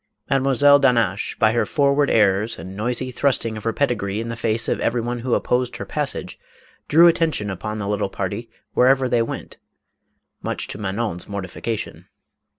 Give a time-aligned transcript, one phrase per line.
[0.31, 4.67] Mademoiselle d'Hannaches, by her forward airs and noisy thrusting of her pedigree in the face
[4.67, 5.37] of every one 486 MADAME KOLAND.
[5.37, 5.85] who opposed her
[6.25, 6.39] passage,
[6.87, 9.57] drew attention upon the lit tle party, wherever they went,
[10.41, 12.05] much to Manon's mor tification.